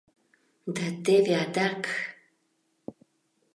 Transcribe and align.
Да 0.75 0.87
теве 1.03 1.33
адак... 1.43 1.83